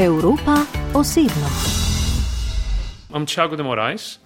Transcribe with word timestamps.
Evropa 0.00 0.56
osebno. 0.94 1.48
I'm 3.12 3.26
Thiago 3.26 3.56
de 3.56 3.62
Moraes. 3.62 4.18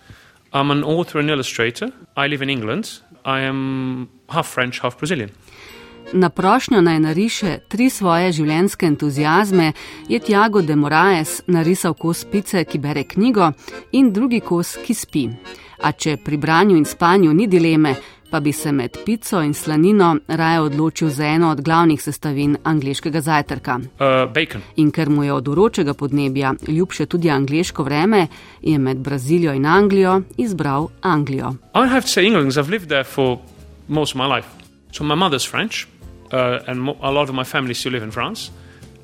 I'm 0.53 0.71
an 0.71 0.85
author 0.85 1.21
and 1.21 1.31
illustrator. 1.31 1.89
I 2.17 2.29
live 2.29 2.45
in 2.45 2.51
England. 2.51 2.85
I 3.25 3.41
am 3.41 4.09
half 4.29 4.47
French, 4.55 4.81
half 4.83 4.99
Brazilian. 4.99 5.31
Na 6.13 6.29
prošnjo 6.29 6.81
naj 6.81 7.01
nariše 7.01 7.59
tri 7.69 7.91
svoje 7.91 8.33
življenjske 8.33 8.87
entuzijazme, 8.87 9.73
je 10.09 10.19
Tiago 10.19 10.63
de 10.63 10.77
Moraes 10.77 11.41
narisal 11.47 11.95
kos 11.95 12.25
pice, 12.25 12.65
ki 12.65 12.79
bere 12.79 13.03
knjigo, 13.05 13.53
in 13.93 14.13
drugi 14.13 14.41
kos, 14.41 14.77
ki 14.87 14.95
spi. 14.95 15.29
A 15.83 15.93
če 15.93 16.17
pri 16.17 16.37
branju 16.37 16.77
in 16.77 16.85
spanju 16.85 17.35
ni 17.35 17.47
dileme, 17.47 17.97
pa 18.35 18.41
bi 18.41 18.53
se 18.53 18.73
med 18.73 18.97
pico 19.05 19.41
in 19.43 19.55
slanino 19.55 20.17
raje 20.27 20.61
odločil 20.61 21.09
za 21.09 21.25
eno 21.25 21.51
od 21.51 21.61
glavnih 21.61 22.03
sestavin 22.03 22.57
angliškega 22.65 23.21
zajtrka. 23.21 23.77
Uh, 23.77 24.61
in 24.77 24.91
ker 24.91 25.11
mu 25.11 25.25
je 25.25 25.33
od 25.33 25.49
uročega 25.49 25.95
podnebja 25.95 26.55
ljubše 26.69 27.07
tudi 27.07 27.31
angliško 27.31 27.83
vreme, 27.83 28.27
je 28.63 28.79
med 28.79 28.97
Brazilijo 28.97 29.53
in 29.55 29.67
Anglijo 29.67 30.23
izbral 30.37 30.89
Anglijo. 31.03 31.55
So 34.93 35.05
my 35.05 35.17
mother's 35.17 35.51
French, 35.51 35.87
uh, 36.33 36.69
and 36.71 36.89
a 37.03 37.11
lot 37.11 37.29
of 37.29 37.35
my 37.35 37.45
family 37.45 37.75
still 37.75 37.93
live 37.93 38.05
in 38.05 38.11
France, 38.11 38.51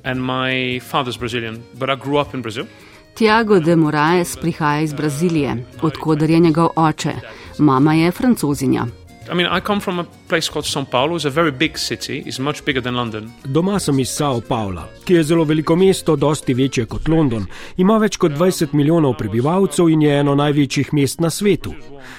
and 0.03 0.19
my 0.19 0.79
father's 0.91 1.19
Brazilian, 1.19 1.63
but 1.73 1.89
I 1.89 1.95
grew 1.95 2.21
up 2.21 2.33
in 2.33 2.41
Brazil. 2.41 2.65
Tiago 3.13 3.59
de 3.59 3.75
Moraes 3.75 4.37
prihaja 4.37 4.81
iz 4.81 4.93
Brazilije, 4.93 5.65
odkuder 5.81 6.29
je 6.29 6.39
njegov 6.39 6.69
oče, 6.75 7.11
mama 7.57 7.93
je 7.93 8.11
francozinja. 8.11 8.85
I 9.29 9.33
mean, 9.35 9.45
I 9.45 9.61
come 9.61 9.79
from 9.79 9.99
a 9.99 10.03
place 10.27 10.49
called 10.49 10.65
São 10.65 10.89
Paulo. 10.89 11.15
It's 11.15 11.25
a 11.25 11.29
very 11.29 11.51
big 11.51 11.77
city. 11.77 12.23
It's 12.25 12.39
much 12.39 12.65
bigger 12.65 12.81
than 12.81 12.95
London. 12.95 13.31
Doma 13.45 13.79
sem 13.79 13.99
iz 13.99 14.09
São 14.09 14.41
Paula, 14.41 14.87
ki 15.05 15.13
je 15.13 15.23
zelo 15.23 15.43
veliko 15.45 15.75
mesto, 15.75 16.15
dosti 16.15 16.53
večje 16.53 16.85
kot 16.85 17.07
London. 17.07 17.45
Ima 17.77 17.99
več 18.01 18.17
kot 18.17 18.31
20 18.31 18.73
milijonov 18.73 19.13
prebivalcev 19.19 19.91
in 19.93 20.01
je 20.01 20.17
eno 20.23 20.33
največjih 20.35 20.89
mest 20.97 21.21
na 21.21 21.29
svetu. 21.29 21.75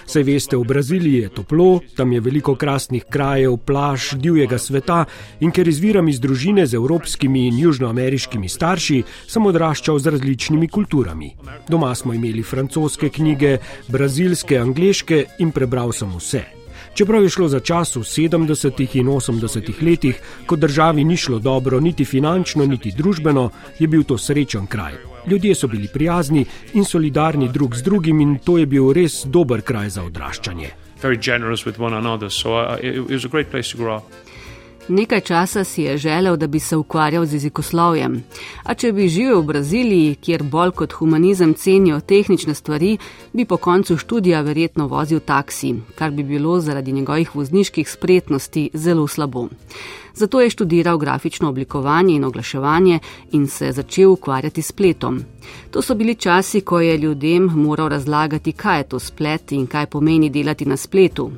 Saj 0.06 0.22
veste, 0.22 0.56
v 0.56 0.64
Braziliji 0.64 1.24
je 1.24 1.32
toplo, 1.40 1.80
tam 1.96 2.12
je 2.12 2.20
veliko 2.20 2.54
krasnih 2.54 3.04
krajev, 3.10 3.58
plaž, 3.66 4.12
divjega 4.14 4.58
sveta 4.58 5.02
in 5.40 5.50
ker 5.50 5.68
izviram 5.68 6.08
iz 6.08 6.22
družine 6.22 6.66
z 6.66 6.78
evropskimi 6.78 7.48
in 7.50 7.58
južnoameriškimi 7.58 8.48
starši, 8.48 9.02
sem 9.26 9.46
odraščal 9.46 9.98
z 9.98 10.14
različnimi 10.14 10.70
kulturami. 10.70 11.34
Doma 11.68 11.94
smo 11.98 12.14
imeli 12.14 12.46
francoske 12.46 13.10
knjige, 13.10 13.58
brazilske, 13.88 14.62
angliške 14.62 15.24
in 15.42 15.50
prebral 15.50 15.90
sem 15.92 16.14
vse. 16.14 16.61
Čeprav 16.94 17.22
je 17.22 17.28
šlo 17.28 17.48
za 17.48 17.60
čas 17.60 17.96
v 17.96 18.00
70. 18.00 18.96
in 18.96 19.06
80. 19.06 19.82
letih, 19.82 20.20
ko 20.46 20.56
državi 20.56 21.04
ni 21.04 21.16
šlo 21.16 21.38
dobro, 21.38 21.80
niti 21.80 22.04
finančno, 22.04 22.66
niti 22.66 22.92
družbeno, 22.96 23.50
je 23.78 23.86
bil 23.88 24.04
to 24.04 24.18
srečen 24.18 24.66
kraj. 24.66 24.92
Ljudje 25.26 25.54
so 25.54 25.66
bili 25.66 25.88
prijazni 25.88 26.44
in 26.74 26.84
solidarni 26.84 27.48
drug 27.48 27.76
z 27.76 27.82
drugim, 27.82 28.20
in 28.20 28.38
to 28.44 28.58
je 28.58 28.66
bil 28.66 28.92
res 28.92 29.24
dober 29.24 29.62
kraj 29.62 29.88
za 29.88 30.04
odraščanje. 30.04 30.70
Very 31.02 31.18
generous 31.22 31.64
with 31.66 31.80
one 31.80 31.96
another, 31.96 32.30
so 32.30 32.54
uh, 32.54 32.76
it 32.82 33.10
was 33.10 33.24
a 33.24 33.28
great 33.28 33.50
place 33.50 33.70
to 33.72 33.78
grow 33.78 33.96
up. 33.96 34.04
Nekaj 34.88 35.20
časa 35.20 35.64
si 35.64 35.82
je 35.82 35.96
želel, 35.98 36.36
da 36.36 36.46
bi 36.46 36.58
se 36.60 36.76
ukvarjal 36.76 37.26
z 37.26 37.32
jezikoslovjem. 37.32 38.22
A 38.64 38.74
če 38.74 38.92
bi 38.92 39.08
živel 39.08 39.38
v 39.40 39.46
Braziliji, 39.46 40.14
kjer 40.14 40.42
bolj 40.42 40.72
kot 40.74 40.92
humanizem 40.98 41.54
cenijo 41.54 42.00
tehnične 42.00 42.54
stvari, 42.54 42.96
bi 43.32 43.44
po 43.44 43.56
koncu 43.56 43.96
študija 43.96 44.40
verjetno 44.40 44.88
vozil 44.90 45.20
taksi, 45.20 45.74
kar 45.94 46.10
bi 46.10 46.22
bilo 46.22 46.60
zaradi 46.60 46.92
njegovih 46.92 47.34
vozniških 47.34 47.90
spretnosti 47.90 48.70
zelo 48.74 49.06
slabo. 49.06 49.48
Zato 50.14 50.40
je 50.40 50.50
študiral 50.50 50.98
grafično 50.98 51.48
oblikovanje 51.48 52.14
in 52.14 52.24
oglaševanje 52.24 52.98
in 53.32 53.46
se 53.46 53.72
začel 53.72 54.12
ukvarjati 54.12 54.62
s 54.62 54.66
spletom. 54.66 55.20
To 55.70 55.82
so 55.82 55.94
bili 55.94 56.14
časi, 56.14 56.60
ko 56.60 56.80
je 56.80 56.98
ljudem 56.98 57.44
moral 57.54 57.88
razlagati, 57.88 58.52
kaj 58.52 58.78
je 58.78 58.88
to 58.88 58.98
splet 58.98 59.52
in 59.52 59.66
kaj 59.66 59.86
pomeni 59.86 60.30
delati 60.30 60.66
na 60.66 60.76
spletu. 60.76 61.30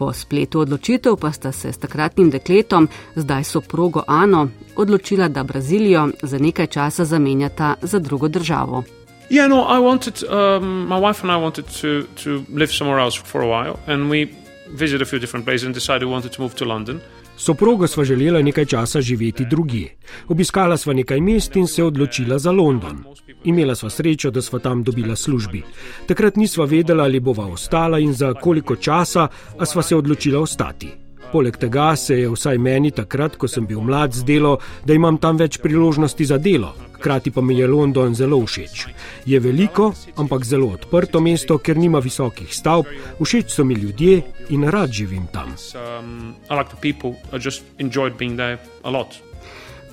Po 0.00 0.12
spletu 0.16 0.64
odločitev 0.64 1.20
pa 1.20 1.28
sta 1.28 1.52
se 1.52 1.72
s 1.72 1.78
takratnim 1.78 2.30
dekletom, 2.32 2.88
zdaj 3.20 3.44
soprogo 3.44 4.00
Ano, 4.08 4.48
odločila, 4.76 5.28
da 5.28 5.44
Brazilijo 5.44 6.08
za 6.22 6.38
nekaj 6.38 6.66
časa 6.66 7.04
zamenjata 7.04 7.74
za 7.82 7.98
drugo 7.98 8.28
državo. 8.28 8.84
Yeah, 9.30 9.48
no, 9.48 9.60
I 9.68 9.76
wanted, 9.78 10.24
um, 10.24 10.88
my 10.88 10.96
wife 10.96 11.20
and 11.22 11.30
I 11.30 11.36
wanted 11.36 11.64
to, 11.80 12.08
to 12.24 12.30
live 12.48 12.72
somewhere 12.72 13.04
else 13.04 13.20
for 13.24 13.42
a 13.42 13.46
while, 13.46 13.76
and 13.86 14.10
we 14.10 14.26
visited 14.72 15.02
a 15.02 15.10
few 15.10 15.20
different 15.20 15.44
places 15.44 15.66
and 15.66 15.74
decided 15.74 16.08
we 16.08 16.12
wanted 16.12 16.32
to 16.32 16.42
move 16.42 16.54
to 16.54 16.64
London. 16.64 17.00
Soproga 17.40 17.86
sva 17.86 18.04
želela 18.04 18.42
nekaj 18.42 18.64
časa 18.64 19.00
živeti 19.00 19.44
drugje. 19.44 19.96
Obiskala 20.28 20.76
sva 20.76 20.92
nekaj 20.92 21.20
mest 21.20 21.56
in 21.56 21.66
se 21.66 21.84
odločila 21.84 22.38
za 22.38 22.52
London. 22.52 22.98
Imela 23.44 23.74
sva 23.74 23.90
srečo, 23.90 24.30
da 24.30 24.42
sva 24.42 24.58
tam 24.58 24.82
dobila 24.84 25.16
službi. 25.16 25.62
Takrat 26.06 26.36
nisva 26.36 26.64
vedela, 26.64 27.04
ali 27.04 27.20
bova 27.20 27.46
ostala 27.46 27.98
in 27.98 28.12
za 28.12 28.34
koliko 28.34 28.76
časa, 28.76 29.28
a 29.58 29.66
sva 29.66 29.82
se 29.82 29.96
odločila 29.96 30.40
ostati. 30.40 30.99
Poleg 31.32 31.56
tega 31.56 31.96
se 31.96 32.16
je 32.18 32.28
vsaj 32.28 32.58
meni 32.58 32.90
takrat, 32.90 33.36
ko 33.38 33.48
sem 33.48 33.66
bil 33.66 33.80
mlad, 33.86 34.12
zdelo, 34.12 34.56
da 34.84 34.94
imam 34.94 35.18
tam 35.22 35.38
več 35.38 35.60
priložnosti 35.62 36.26
za 36.26 36.38
delo. 36.42 36.72
Hkrati 36.96 37.30
pa 37.30 37.40
mi 37.40 37.54
je 37.58 37.68
London 37.70 38.14
zelo 38.14 38.40
všeč. 38.42 38.86
Je 39.26 39.40
veliko, 39.40 39.92
ampak 40.16 40.44
zelo 40.44 40.72
odprto 40.74 41.20
mesto, 41.20 41.58
ker 41.58 41.78
nima 41.78 42.02
visokih 42.02 42.50
stavb, 42.50 42.90
všeč 43.22 43.54
so 43.54 43.64
mi 43.64 43.78
ljudje 43.78 44.20
in 44.50 44.66
rad 44.66 44.90
živim 44.90 45.30
tam. 45.32 45.54
Um, 45.78 46.34
I 46.50 46.58
like 46.58 46.74
the 46.74 46.80
people, 46.82 47.14
I 47.32 47.38
just 47.38 47.62
enjoyed 47.78 48.18
being 48.18 48.36
there 48.36 48.58
a 48.82 48.90
lot. 48.90 49.14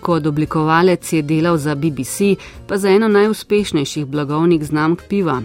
Kot 0.01 0.25
oblikovalec 0.25 1.13
je 1.13 1.21
delal 1.21 1.57
za 1.57 1.75
BBC, 1.75 2.35
pa 2.67 2.77
za 2.77 2.89
eno 2.89 3.07
najuspešnejših 3.07 4.05
blagovnih 4.05 4.65
znamk 4.65 5.05
piva. 5.09 5.41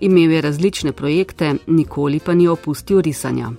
Imel 0.00 0.30
je 0.30 0.40
različne 0.40 0.92
projekte, 0.92 1.54
nikoli 1.66 2.20
pa 2.20 2.34
ni 2.34 2.48
opustil 2.48 3.00
risanja. 3.00 3.52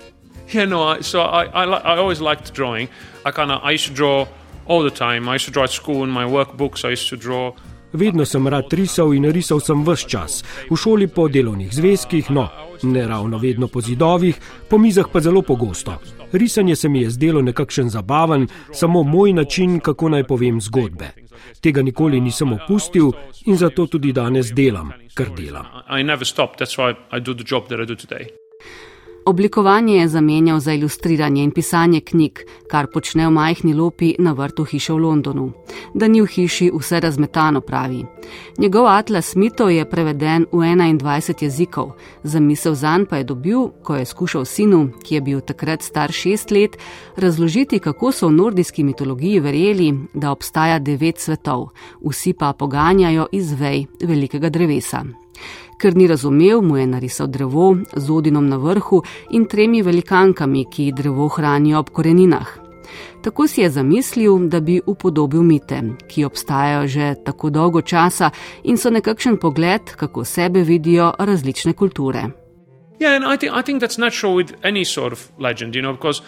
Yeah, 0.53 0.65
no, 0.65 0.83
I, 0.83 1.01
so 1.01 1.21
I, 1.21 1.45
I, 1.45 1.65
li- 1.65 1.83
I 1.83 1.97
always 1.97 2.21
liked 2.21 2.53
drawing. 2.53 2.87
I 3.25 3.31
kind 3.31 3.51
of, 3.51 3.63
I 3.63 3.71
used 3.71 3.87
to 3.87 3.93
draw 3.93 4.27
all 4.67 4.83
the 4.83 4.95
time. 4.95 5.27
I 5.29 5.35
used 5.35 5.45
to 5.45 5.51
draw 5.51 5.63
at 5.63 5.71
school 5.71 6.03
in 6.03 6.09
my 6.09 6.25
workbooks. 6.25 6.85
I 6.85 6.91
used 6.91 7.09
to 7.09 7.17
draw. 7.17 7.53
Vedno 7.93 8.25
sem 8.25 8.47
rad 8.47 8.73
risal 8.73 9.13
in 9.13 9.31
risal 9.31 9.59
sem 9.59 9.83
vse 9.85 10.07
čas, 10.09 10.43
v 10.69 10.75
šoli 10.75 11.07
po 11.07 11.27
delovnih 11.31 11.71
zvezkih, 11.71 12.27
no, 12.29 12.49
ne 12.83 13.07
ravno 13.07 13.37
vedno 13.37 13.67
po 13.67 13.81
zidovih, 13.81 14.35
po 14.69 14.77
mizah 14.77 15.05
pa 15.11 15.19
zelo 15.19 15.41
pogosto. 15.41 15.95
Risanje 16.31 16.75
se 16.75 16.89
mi 16.89 17.01
je 17.01 17.09
zdelo 17.09 17.41
nekakšen 17.41 17.89
zabaven, 17.89 18.47
samo 18.73 19.03
moj 19.03 19.33
način, 19.33 19.79
kako 19.79 20.09
naj 20.09 20.23
povem 20.23 20.61
zgodbe. 20.61 21.09
Tega 21.61 21.81
nikoli 21.81 22.19
nisem 22.21 22.53
opustil 22.53 23.11
in 23.45 23.57
zato 23.57 23.87
tudi 23.87 24.11
danes 24.11 24.51
delam, 24.51 24.91
kar 25.13 25.31
delam. 25.31 25.65
Oblikovanje 29.27 29.97
je 29.97 30.07
zamenjal 30.07 30.59
za 30.59 30.73
ilustriranje 30.73 31.43
in 31.43 31.51
pisanje 31.51 31.99
knjig, 32.01 32.39
kar 32.69 32.87
počne 32.87 33.27
v 33.27 33.31
majhni 33.31 33.73
lopi 33.73 34.13
na 34.19 34.31
vrtu 34.31 34.63
hiše 34.63 34.93
v 34.93 34.97
Londonu. 34.97 35.51
Da 35.93 36.07
ni 36.07 36.21
v 36.21 36.27
hiši 36.29 36.69
vse 36.73 36.99
razmetano, 36.99 37.61
pravi. 37.61 38.05
Njegov 38.57 38.87
atlas 38.87 39.35
mitov 39.35 39.71
je 39.71 39.89
preveden 39.89 40.45
v 40.51 40.57
21 40.57 41.43
jezikov, 41.43 41.91
zamisel 42.23 42.75
zanj 42.75 43.05
pa 43.09 43.17
je 43.17 43.23
dobil, 43.23 43.67
ko 43.83 43.95
je 43.95 44.05
skušal 44.05 44.45
sinu, 44.45 44.89
ki 45.03 45.15
je 45.15 45.21
bil 45.21 45.41
takrat 45.41 45.81
star 45.81 46.11
šest 46.11 46.51
let, 46.51 46.77
razložiti, 47.17 47.79
kako 47.79 48.11
so 48.11 48.27
v 48.27 48.31
nordijski 48.31 48.83
mitologiji 48.83 49.39
verjeli, 49.39 49.93
da 50.13 50.31
obstaja 50.31 50.79
devet 50.79 51.17
svetov, 51.17 51.69
vsi 52.01 52.33
pa 52.33 52.53
poganjajo 52.53 53.27
iz 53.31 53.53
vej 53.53 53.85
velikega 54.01 54.49
drevesa. 54.49 55.24
Ker 55.77 55.95
ni 55.95 56.07
razumel, 56.07 56.61
mu 56.61 56.77
je 56.77 56.87
narisal 56.87 57.27
drevo 57.27 57.75
z 57.95 58.11
odinom 58.11 58.47
na 58.49 58.57
vrhu 58.57 59.01
in 59.31 59.45
tremi 59.45 59.81
velikankami, 59.81 60.65
ki 60.71 60.91
drevo 60.95 61.27
hranijo 61.27 61.79
ob 61.79 61.89
koreninah. 61.89 62.65
Tako 63.21 63.47
si 63.47 63.61
je 63.61 63.69
zamislil, 63.69 64.47
da 64.47 64.59
bi 64.59 64.81
upodobil 64.85 65.43
mite, 65.43 65.81
ki 66.07 66.25
obstajajo 66.25 66.87
že 66.87 67.15
tako 67.25 67.49
dolgo 67.49 67.81
časa 67.81 68.29
in 68.63 68.77
so 68.77 68.89
nekakšen 68.89 69.37
pogled, 69.37 69.95
kako 69.95 70.25
sebe 70.25 70.63
vidijo 70.63 71.11
različne 71.19 71.73
kulture. 71.73 72.29
Yeah, 72.99 73.15
and 73.15 73.25
I 73.25 73.37
think 73.37 73.51
I 73.53 73.61
think 73.61 73.81
that's 73.81 73.99
natural 73.99 74.35
with 74.35 74.53
any 74.63 74.85
sort 74.85 75.13
of 75.13 75.19
legend, 75.39 75.75
you 75.75 75.81
know, 75.81 75.93
because 75.93 76.21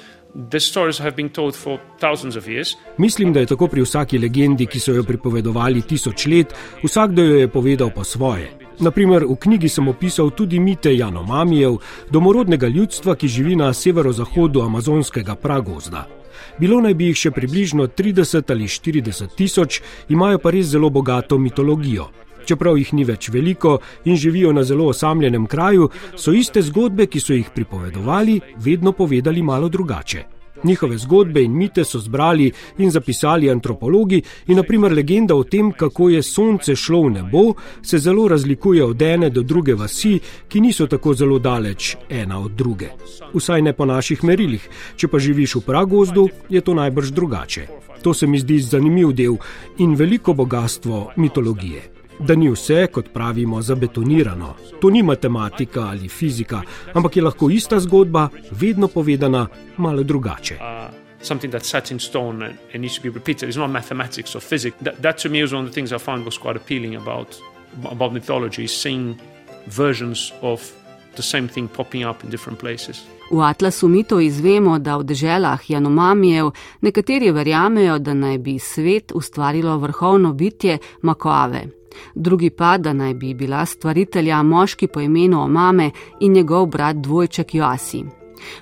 the 0.52 0.60
stories 0.60 1.00
have 1.00 1.16
been 1.16 1.30
told 1.30 1.56
for 1.56 1.80
thousands 2.00 2.36
of 2.36 2.48
years. 2.48 2.76
Mislim, 2.98 3.34
da 3.34 3.40
je 3.40 3.46
tako 3.46 3.68
pri 3.68 3.82
vsaki 3.82 4.18
legendi, 4.18 4.66
ki 4.66 4.80
so 4.80 4.92
jo 4.92 5.04
pripovedovali 5.04 5.82
tisoč 5.82 6.26
let, 6.26 6.54
vsakdo 6.84 7.22
jo 7.22 7.36
je 7.36 7.48
povedal 7.48 7.90
po 7.96 8.04
svoje. 8.04 8.67
Naprimer, 8.80 9.26
v 9.26 9.36
knjigi 9.36 9.70
sem 9.70 9.88
opisal 9.88 10.30
tudi 10.30 10.60
mite 10.60 10.94
Janomamijev, 10.94 11.80
domorodnega 12.14 12.68
ljudstva, 12.68 13.16
ki 13.16 13.28
živi 13.28 13.56
na 13.56 13.72
severozahodu 13.74 14.62
amazonskega 14.62 15.36
pragozda. 15.36 16.06
Bilo 16.60 16.78
naj 16.82 16.94
bi 16.94 17.10
jih 17.10 17.18
še 17.18 17.32
približno 17.34 17.88
30 17.88 18.54
ali 18.54 18.70
40 18.70 19.34
tisoč, 19.34 19.82
imajo 20.14 20.38
pa 20.38 20.54
res 20.54 20.70
zelo 20.70 20.90
bogato 20.94 21.42
mitologijo. 21.42 22.12
Čeprav 22.46 22.78
jih 22.78 22.94
ni 22.94 23.04
več 23.04 23.32
veliko 23.34 23.80
in 24.06 24.16
živijo 24.16 24.54
na 24.54 24.64
zelo 24.64 24.88
osamljenem 24.94 25.50
kraju, 25.50 25.90
so 26.16 26.32
iste 26.32 26.62
zgodbe, 26.62 27.10
ki 27.10 27.20
so 27.20 27.34
jih 27.34 27.50
pripovedovali, 27.50 28.40
vedno 28.62 28.94
povedali 28.94 29.42
malo 29.42 29.70
drugače. 29.70 30.37
Njihove 30.64 30.98
zgodbe 30.98 31.44
in 31.44 31.52
mite 31.52 31.84
so 31.84 32.00
zbrali 32.00 32.52
in 32.78 32.92
zapisali 32.92 33.50
antropologi 33.50 34.22
in 34.48 34.58
naprimer 34.58 34.94
legenda 34.94 35.36
o 35.36 35.44
tem, 35.44 35.72
kako 35.72 36.10
je 36.10 36.24
sonce 36.24 36.76
šlo 36.76 37.02
v 37.02 37.10
nebo, 37.10 37.54
se 37.82 37.98
zelo 37.98 38.28
razlikuje 38.28 38.84
od 38.84 39.02
ene 39.02 39.30
do 39.30 39.42
druge 39.42 39.76
vasi, 39.76 40.20
ki 40.48 40.62
niso 40.62 40.88
tako 40.88 41.14
zelo 41.14 41.40
daleč 41.40 41.96
ena 42.10 42.40
od 42.40 42.52
druge. 42.52 42.90
Vsaj 43.34 43.62
ne 43.62 43.74
po 43.74 43.86
naših 43.86 44.24
merilih. 44.24 44.70
Če 44.96 45.08
pa 45.08 45.20
živiš 45.20 45.56
v 45.56 45.66
pragozdu, 45.66 46.30
je 46.50 46.62
to 46.62 46.74
najbrž 46.74 47.12
drugače. 47.12 47.68
To 48.02 48.14
se 48.14 48.28
mi 48.28 48.40
zdi 48.40 48.60
zanimiv 48.60 49.12
del 49.12 49.38
in 49.78 49.96
veliko 49.96 50.34
bogatstvo 50.34 51.12
mitologije 51.16 51.97
da 52.20 52.36
ni 52.36 52.50
vse, 52.50 52.88
kot 52.92 53.10
pravimo, 53.14 53.62
zabetonirano. 53.62 54.56
To 54.82 54.90
ni 54.90 55.04
matematika 55.04 55.88
ali 55.90 56.10
fizika, 56.10 56.62
ampak 56.94 57.18
je 57.18 57.24
lahko 57.24 57.50
ista 57.50 57.80
zgodba, 57.80 58.30
vedno 58.52 58.88
povedana 58.88 59.48
malo 59.78 60.04
drugače. 60.04 60.56
Uh, 60.56 60.94
something 61.22 61.52
that's 61.52 61.70
set 61.70 61.92
in 61.92 62.00
stone 62.00 62.46
and, 62.46 62.58
and 62.74 62.82
needs 62.82 62.96
to 62.96 63.02
be 63.02 63.10
repeated. 63.10 63.50
It's 63.50 63.58
not 63.58 63.70
mathematics 63.70 64.36
or 64.36 64.42
physics. 64.42 64.78
That, 64.82 65.02
that 65.02 65.18
to 65.18 65.30
me 65.30 65.42
is 65.42 65.54
one 65.54 65.64
of 65.64 65.70
the 65.70 65.74
things 65.74 65.92
I 65.92 65.98
found 65.98 66.26
was 66.26 66.38
quite 66.38 66.56
appealing 66.56 66.96
about, 66.96 67.42
about 67.92 68.14
mythology, 68.14 68.68
seeing 68.68 69.20
versions 69.68 70.32
of 70.42 70.72
the 71.16 71.24
same 71.24 71.48
thing 71.48 71.68
popping 71.68 72.04
up 72.04 72.24
in 72.24 72.30
different 72.30 72.60
places. 72.60 73.04
V 73.32 73.44
Atlasu 73.44 73.88
mitov 73.88 74.22
izvemo, 74.24 74.80
da 74.80 74.98
v 74.98 75.04
deželah 75.04 75.70
Janomamijev 75.70 76.52
nekateri 76.82 77.32
verjamejo, 77.32 78.00
da 78.00 78.14
naj 78.14 78.38
bi 78.38 78.60
svet 78.60 79.12
ustvarilo 79.12 79.78
vrhovno 79.78 80.34
bitje 80.34 80.78
Makoave 81.02 81.77
drugi 82.16 82.50
pa, 82.50 82.78
da 82.78 82.94
naj 82.94 83.14
bi 83.14 83.34
bila 83.34 83.66
stvaritelja 83.66 84.44
moški 84.44 84.88
po 84.88 85.02
imenu 85.02 85.42
Omame 85.42 85.92
in 86.20 86.34
njegov 86.34 86.66
brat 86.66 86.96
dvojček 86.96 87.56
Joasi. 87.56 88.04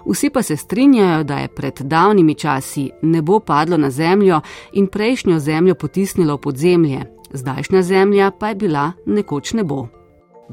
Vsi 0.05 0.29
pa 0.29 0.41
se 0.41 0.57
strinjajo, 0.57 1.23
da 1.23 1.37
je 1.37 1.47
pred 1.47 1.81
davnimi 1.81 2.35
časi 2.35 2.89
nebo 3.01 3.39
padlo 3.39 3.77
na 3.77 3.89
zemljo 3.89 4.41
in 4.73 4.87
prejšnjo 4.87 5.39
zemljo 5.39 5.75
potisnilo 5.75 6.37
pod 6.37 6.57
zemlje, 6.57 7.01
zdajšnja 7.33 7.81
zemlja 7.81 8.31
pa 8.31 8.47
je 8.47 8.55
bila 8.55 8.91
nekoč 9.05 9.53
nebo. 9.53 9.87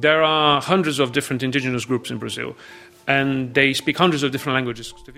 There 0.01 0.25
are 0.25 0.61
hundreds 0.61 0.99
of 0.99 1.13
different 1.13 1.43
indigenous 1.43 1.87
groups 1.87 2.11
in 2.11 2.19
Brazil. 2.19 2.55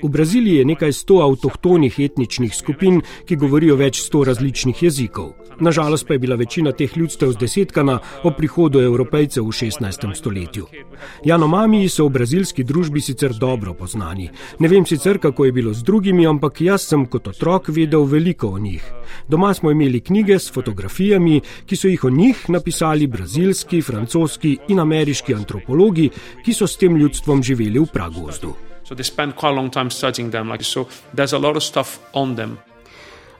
V 0.02 0.08
Braziliji 0.08 0.56
je 0.56 0.64
nekaj 0.64 0.92
sto 0.92 1.14
avtohtonih 1.20 1.98
etničnih 2.00 2.54
skupin, 2.56 3.00
ki 3.28 3.36
govorijo 3.36 3.76
več 3.76 4.00
sto 4.00 4.24
različnih 4.24 4.82
jezikov. 4.82 5.32
Nažalost 5.60 6.06
pa 6.08 6.14
je 6.14 6.18
bila 6.18 6.36
večina 6.36 6.72
teh 6.72 6.96
ljudstev 6.96 7.32
zdesetkana 7.36 7.98
o 8.22 8.30
prihodu 8.30 8.80
evropejcev 8.80 9.44
v 9.44 9.52
16. 9.52 10.14
stoletju. 10.14 10.66
Janomamiji 11.24 11.88
so 11.88 12.06
v 12.08 12.14
brazilski 12.16 12.64
družbi 12.64 13.00
sicer 13.00 13.32
dobro 13.40 13.74
poznani. 13.74 14.30
Ne 14.58 14.68
vem 14.68 14.86
sicer, 14.86 15.18
kako 15.18 15.44
je 15.44 15.52
bilo 15.52 15.72
z 15.74 15.82
drugimi, 15.82 16.26
ampak 16.26 16.60
jaz 16.60 16.88
sem 16.88 17.06
kot 17.06 17.28
otrok 17.28 17.68
vedel 17.68 18.04
veliko 18.04 18.48
o 18.48 18.58
njih. 18.58 18.82
Doma 19.28 19.54
smo 19.54 19.70
imeli 19.70 20.00
knjige 20.00 20.38
s 20.38 20.52
fotografijami, 20.52 21.40
ki 21.66 21.76
so 21.76 21.88
jih 21.88 22.04
o 22.04 22.10
njih 22.10 22.48
napisali 22.48 23.06
brazilski, 23.06 23.82
francoski 23.82 24.56
in 24.68 24.80
ameriški 24.80 25.34
antropologi, 25.34 26.10
ki 26.44 26.52
so 26.52 26.66
s 26.66 26.76
tem 26.76 26.96
ljudstvom 26.96 27.42
živeli 27.42 27.73
v 27.80 27.90
pragozdu. 27.92 28.54
So 28.84 28.94
they 28.94 29.04
spend 29.04 29.34
quite 29.34 29.52
a 29.52 29.56
long 29.56 29.70
time 29.70 29.90
studying 29.90 30.30
them, 30.30 30.48
like 30.48 30.64
so. 30.64 30.86
There's 31.14 31.32
a 31.32 31.38
lot 31.38 31.56
of 31.56 31.62
stuff 31.62 31.98
on 32.12 32.36
them. 32.36 32.58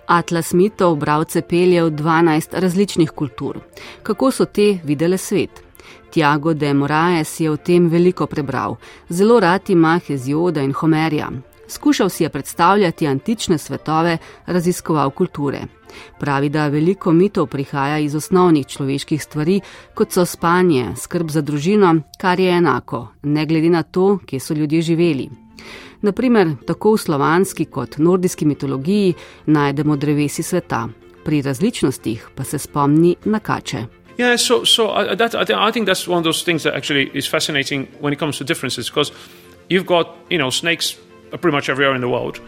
Atlas 0.07 0.53
mitov 0.53 0.99
bralce 0.99 1.43
pelje 1.43 1.83
v 1.85 1.91
12 1.91 2.59
različnih 2.61 3.11
kultur. 3.11 3.61
Kako 4.03 4.31
so 4.31 4.45
te 4.45 4.79
videle 4.85 5.19
svet? 5.19 5.63
Tiago 6.11 6.55
de 6.55 6.75
Moraes 6.75 7.41
je 7.41 7.51
o 7.51 7.57
tem 7.57 7.89
veliko 7.89 8.27
prebral. 8.27 8.77
Zelo 9.11 9.41
rad 9.41 9.71
ima 9.71 10.01
Hezioda 10.09 10.63
in 10.63 10.73
Homerja. 10.73 11.31
Skušal 11.69 12.08
si 12.08 12.22
je 12.22 12.28
predstavljati 12.28 13.06
antične 13.06 13.58
svetove, 13.58 14.19
raziskoval 14.46 15.11
kulture. 15.11 15.61
Pravi, 16.19 16.49
da 16.49 16.69
veliko 16.69 17.12
mitov 17.12 17.46
prihaja 17.46 17.99
iz 17.99 18.14
osnovnih 18.14 18.66
človeških 18.66 19.22
stvari, 19.22 19.61
kot 19.94 20.12
so 20.12 20.25
spanje, 20.26 20.93
skrb 20.96 21.31
za 21.31 21.40
družino, 21.40 21.94
kar 22.19 22.40
je 22.40 22.50
enako, 22.50 23.08
ne 23.22 23.46
glede 23.46 23.70
na 23.70 23.82
to, 23.82 24.19
kje 24.26 24.40
so 24.40 24.55
ljudje 24.55 24.82
živeli. 24.82 25.28
Naprimer, 26.02 26.56
tako 26.66 26.93
v 26.93 26.99
slovanski 26.99 27.64
kot 27.64 27.99
nordijski 27.99 28.44
mitologiji 28.44 29.14
najdemo 29.46 29.96
drevesi 29.96 30.43
sveta, 30.43 30.88
pri 31.25 31.43
različnostih 31.43 32.28
pa 32.34 32.44
se 32.44 32.58
spomni 32.58 33.16
na 33.25 33.38
kače. 33.38 33.84
Yeah, 34.19 34.37
so, 34.37 34.64
so 34.64 34.88
uh, 34.88 35.16
that, 35.16 35.34
I 35.34 35.72
think 35.72 35.88
that's 35.88 36.06
one 36.06 36.19
of 36.19 36.25
those 36.25 36.44
things 36.44 36.62
that 36.62 36.75
actually 36.75 37.11
is 37.14 37.26
fascinating 37.31 37.88
when 38.00 38.12
it 38.12 38.19
comes 38.19 38.38
to 38.38 38.44
differences, 38.44 38.90
because 38.90 39.12
you've 39.69 39.87
got, 39.87 40.06
you 40.31 40.38
know, 40.38 40.50
snakes 40.50 40.94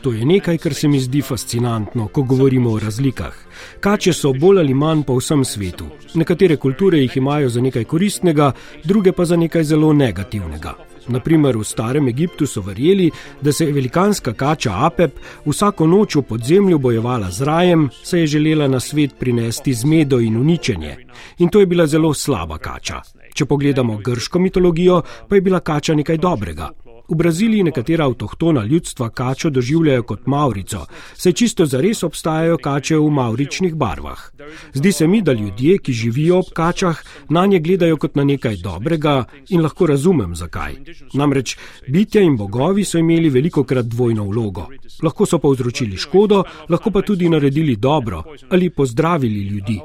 To 0.03 0.13
je 0.13 0.25
nekaj, 0.25 0.59
kar 0.59 0.75
se 0.75 0.89
mi 0.89 1.01
zdi 1.01 1.23
fascinantno, 1.23 2.09
ko 2.09 2.23
govorimo 2.23 2.71
o 2.71 2.79
razlikah. 2.79 3.35
Kače 3.81 4.13
so 4.13 4.33
bolj 4.33 4.59
ali 4.59 4.75
manj 4.75 5.03
po 5.03 5.17
vsem 5.17 5.45
svetu. 5.45 5.87
Nekatere 6.15 6.57
kulture 6.57 6.99
jih 6.99 7.17
imajo 7.17 7.49
za 7.49 7.61
nekaj 7.61 7.85
koristnega, 7.85 8.53
druge 8.85 9.13
pa 9.13 9.25
za 9.25 9.37
nekaj 9.37 9.65
zelo 9.65 9.93
negativnega. 9.93 10.75
Naprimer, 11.09 11.57
v 11.57 11.65
starem 11.65 12.09
Egiptu 12.09 12.47
so 12.47 12.61
verjeli, 12.61 13.11
da 13.41 13.53
se 13.53 13.67
je 13.67 13.73
velikanska 13.73 14.33
kača 14.33 14.73
Apep 14.87 15.19
vsako 15.47 15.87
noč 15.87 16.17
v 16.17 16.23
podzemlju 16.23 16.79
bojevala 16.79 17.31
z 17.31 17.43
rajem, 17.43 17.89
saj 18.03 18.21
je 18.21 18.27
želela 18.27 18.69
na 18.69 18.81
svet 18.81 19.19
prinesti 19.19 19.75
zmedo 19.75 20.21
in 20.21 20.37
uničenje. 20.37 20.97
In 21.39 21.49
to 21.49 21.61
je 21.61 21.67
bila 21.67 21.87
zelo 21.87 22.15
slaba 22.15 22.59
kača. 22.59 23.03
Če 23.35 23.45
pogledamo 23.45 23.99
grško 23.99 24.39
mitologijo, 24.39 25.03
pa 25.29 25.35
je 25.35 25.41
bila 25.41 25.61
kača 25.61 25.95
nekaj 25.95 26.19
dobrega. 26.19 26.71
V 27.09 27.15
Braziliji 27.15 27.63
nekatera 27.63 28.05
avtohtona 28.05 28.65
ljudstva 28.65 29.09
kačo 29.09 29.51
doživljajo 29.51 30.03
kot 30.03 30.27
Maurico, 30.27 30.87
saj 31.15 31.33
čisto 31.33 31.67
zares 31.67 32.03
obstajajo 32.03 32.59
kače 32.59 32.97
v 32.97 33.11
mauričnih 33.11 33.75
barvah. 33.75 34.31
Zdi 34.75 34.93
se 34.93 35.07
mi, 35.07 35.23
da 35.23 35.33
ljudje, 35.33 35.79
ki 35.79 35.93
živijo 35.93 36.39
ob 36.39 36.51
kačah, 36.55 37.03
na 37.29 37.47
nje 37.47 37.61
gledajo 37.61 37.97
kot 37.97 38.17
na 38.17 38.25
nekaj 38.25 38.57
dobrega 38.57 39.25
in 39.49 39.63
lahko 39.63 39.87
razumem 39.87 40.35
zakaj. 40.35 40.75
Namreč 41.15 41.57
bitja 41.89 42.23
in 42.23 42.37
bogovi 42.37 42.85
so 42.85 42.99
imeli 42.99 43.31
veliko 43.31 43.65
krat 43.65 43.87
dvojno 43.87 44.25
vlogo. 44.25 44.67
Lahko 45.03 45.27
so 45.27 45.39
povzročili 45.39 45.97
škodo, 45.97 46.43
lahko 46.69 46.91
pa 46.91 47.03
tudi 47.03 47.29
naredili 47.29 47.77
dobro 47.77 48.23
ali 48.51 48.71
pozdravili 48.71 49.41
ljudi. 49.41 49.81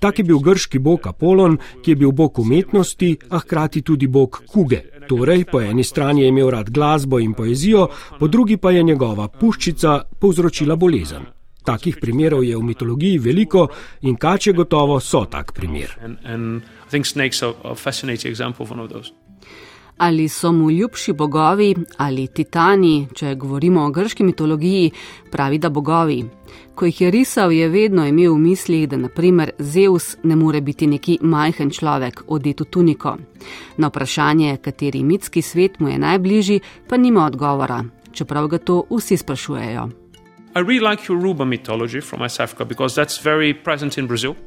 Tak 0.00 0.18
je 0.18 0.24
bil 0.24 0.38
grški 0.38 0.78
bog 0.78 1.06
Apolon, 1.06 1.58
ki 1.84 1.90
je 1.90 1.96
bil 1.96 2.12
bog 2.12 2.38
umetnosti, 2.38 3.16
a 3.30 3.38
hkrati 3.38 3.82
tudi 3.82 4.06
bog 4.06 4.42
kuge. 4.46 4.80
Torej, 5.08 5.44
po 5.44 5.60
eni 5.60 5.84
strani 5.84 6.22
je 6.22 6.28
imel 6.28 6.50
rad 6.50 6.70
glasbo 6.70 7.18
in 7.18 7.34
poezijo, 7.34 7.88
po 8.18 8.28
drugi 8.28 8.56
pa 8.56 8.70
je 8.70 8.82
njegova 8.82 9.28
puščica 9.28 10.02
povzročila 10.18 10.76
bolezen. 10.76 11.22
Takih 11.64 11.96
primerov 12.00 12.44
je 12.44 12.56
v 12.56 12.62
mitologiji 12.62 13.18
veliko 13.18 13.68
in 14.02 14.16
kače 14.16 14.52
gotovo 14.52 15.00
so 15.00 15.24
tak 15.30 15.52
primer. 15.52 15.94
And, 16.02 16.18
and 16.24 16.62
ali 19.96 20.28
so 20.28 20.52
mu 20.52 20.70
ljubši 20.70 21.12
bogovi 21.12 21.74
ali 21.96 22.26
titani, 22.26 23.08
če 23.14 23.34
govorimo 23.34 23.84
o 23.84 23.90
grški 23.90 24.24
mitologiji, 24.24 24.90
pravi 25.30 25.58
da 25.58 25.70
bogovi. 25.70 26.24
Ko 26.74 26.86
jih 26.86 27.00
je 27.00 27.10
risal, 27.10 27.52
je 27.52 27.68
vedno 27.68 28.06
imel 28.06 28.34
v 28.34 28.38
mislih, 28.38 28.88
da 28.88 28.96
naprimer 28.96 29.50
Zeus 29.58 30.16
ne 30.22 30.36
more 30.36 30.60
biti 30.60 30.86
neki 30.86 31.18
majhen 31.22 31.70
človek, 31.70 32.24
odet 32.26 32.60
v 32.60 32.64
tuniko. 32.64 33.16
Na 33.76 33.88
vprašanje, 33.88 34.56
kateri 34.56 35.04
mitski 35.04 35.42
svet 35.42 35.80
mu 35.80 35.88
je 35.88 35.98
najbližji, 35.98 36.60
pa 36.88 36.96
nima 36.96 37.26
odgovora, 37.26 37.84
čeprav 38.12 38.48
ga 38.48 38.58
to 38.58 38.84
vsi 38.90 39.16
sprašujejo. 39.16 40.01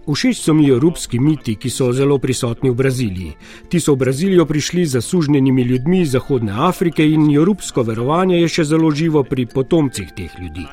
Všeč 0.05 0.37
so 0.37 0.53
mi 0.53 0.67
jorubski 0.67 1.17
miti, 1.19 1.55
ki 1.57 1.69
so 1.73 1.87
zelo 1.97 2.19
prisotni 2.21 2.69
v 2.69 2.77
Braziliji. 2.77 3.31
Ti 3.69 3.79
so 3.81 3.95
v 3.95 4.03
Brazilijo 4.03 4.45
prišli 4.45 4.85
z 4.85 4.99
zasužnjenimi 4.99 5.63
ljudmi 5.65 6.01
iz 6.01 6.11
Zahodne 6.13 6.53
Afrike 6.67 7.01
in 7.01 7.25
jorubsko 7.31 7.81
verovanje 7.83 8.37
je 8.37 8.51
še 8.57 8.67
zelo 8.69 8.91
živo 8.91 9.23
pri 9.23 9.47
potomcih 9.49 10.13
teh 10.13 10.29
ljudi. 10.37 10.67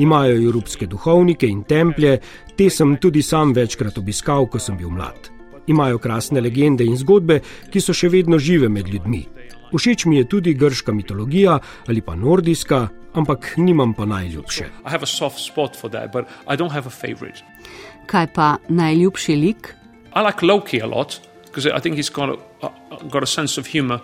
Imajo 0.00 0.40
jorubske 0.40 0.88
duhovnike 0.88 1.44
in 1.46 1.60
templje, 1.68 2.16
te 2.56 2.70
sem 2.70 2.96
tudi 2.96 3.20
sam 3.22 3.52
večkrat 3.52 4.00
obiskal, 4.00 4.48
ko 4.48 4.58
sem 4.58 4.80
bil 4.80 4.88
mlad. 4.88 5.28
Imajo 5.68 6.00
krasne 6.00 6.40
legende 6.40 6.88
in 6.88 6.96
zgodbe, 6.96 7.42
ki 7.68 7.84
so 7.84 7.92
še 7.92 8.08
vedno 8.08 8.40
žive 8.40 8.72
med 8.72 8.88
ljudmi. 8.88 9.26
Všeč 9.78 10.04
mi 10.04 10.16
je 10.16 10.28
tudi 10.28 10.54
grška 10.54 10.92
mitologija 10.92 11.58
ali 11.88 12.00
pa 12.00 12.14
nordijska, 12.14 12.88
ampak 13.14 13.54
nimam 13.56 13.94
pa 13.94 14.04
najljubše. 14.04 14.64
Kaj 18.06 18.26
pa 18.34 18.56
najljubši 18.68 19.36
lik? 19.36 19.74
I 20.16 20.20
like 20.26 20.46
Loki 20.46 20.82
a 20.82 20.86
lot 20.86 21.20
because 21.46 21.66
I 21.66 21.80
think 21.80 21.96
he's 21.96 22.10
got 22.10 22.38
a, 22.62 22.68
got 23.10 23.22
a 23.22 23.26
sense 23.26 23.60
of 23.60 23.66
humor. 23.66 24.00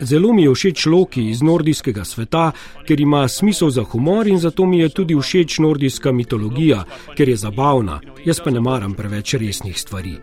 Zelo 0.00 0.32
mi 0.32 0.42
je 0.42 0.54
všeč 0.54 0.86
Loki 0.86 1.24
iz 1.30 1.42
nordijskega 1.42 2.04
sveta, 2.04 2.52
ker 2.86 3.00
ima 3.00 3.28
smisel 3.28 3.70
za 3.70 3.82
humor 3.82 4.26
in 4.26 4.38
zato 4.38 4.66
mi 4.66 4.78
je 4.78 4.88
tudi 4.88 5.14
všeč 5.14 5.58
nordijska 5.58 6.12
mitologija, 6.12 6.84
ker 7.16 7.28
je 7.28 7.36
zabavna. 7.36 8.00
Jaz 8.24 8.40
pa 8.44 8.50
ne 8.50 8.60
maram 8.60 8.94
preveč 8.94 9.34
resnih 9.34 9.80
stvari. 9.80 10.14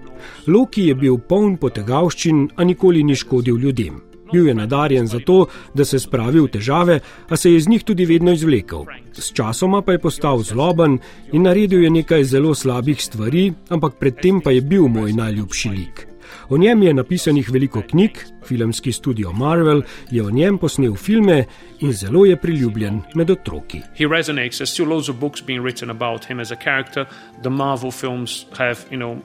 Loki 0.47 0.87
je 0.87 0.95
bil 0.95 1.17
poln 1.17 1.57
potegavščin, 1.57 2.49
a 2.55 2.63
nikoli 2.63 3.03
ni 3.03 3.15
škodil 3.15 3.57
ljudem. 3.57 4.01
Bil 4.33 4.47
je 4.47 4.55
nadarjen 4.55 5.07
za 5.07 5.19
to, 5.19 5.45
da 5.73 5.85
se 5.85 5.99
spravi 5.99 6.39
v 6.39 6.47
težave, 6.47 6.99
a 7.29 7.37
se 7.37 7.51
je 7.51 7.57
iz 7.57 7.67
njih 7.67 7.83
tudi 7.83 8.05
vedno 8.05 8.31
izvlekel. 8.31 8.85
S 9.13 9.33
časoma 9.33 9.81
pa 9.81 9.91
je 9.91 9.99
postal 9.99 10.39
zloben 10.39 10.97
in 11.31 11.43
naredil 11.43 11.83
je 11.83 11.89
nekaj 11.89 12.23
zelo 12.23 12.55
slabih 12.55 13.03
stvari, 13.03 13.53
ampak 13.69 13.99
predtem 13.99 14.41
pa 14.41 14.51
je 14.51 14.61
bil 14.61 14.87
moj 14.87 15.13
najljubši 15.13 15.69
lik. 15.69 16.12
O 16.49 16.57
njem 16.57 16.83
je 16.83 16.93
napisanih 16.93 17.49
veliko 17.49 17.81
knjig, 17.89 18.19
filmski 18.45 18.91
studio 18.91 19.31
Marvel 19.31 19.81
je 20.11 20.23
o 20.23 20.29
njem 20.31 20.57
posnel 20.57 20.95
filme 20.95 21.45
in 21.79 21.93
zelo 21.93 22.25
je 22.25 22.37
priljubljen 22.37 23.01
med 23.15 23.29
otroki. 23.29 23.81
He 23.97 24.05
resonates, 24.05 24.57
there's 24.57 24.71
still 24.71 24.87
loads 24.87 25.09
of 25.09 25.15
books 25.15 25.45
being 25.45 25.63
written 25.63 25.89
about 25.89 26.25
him 26.25 26.39
as 26.39 26.51
a 26.51 26.55
character. 26.55 27.05
The 27.41 27.49
Marvel 27.49 27.91
films 27.91 28.45
have, 28.57 28.77
you 28.91 28.97
know, 28.97 29.17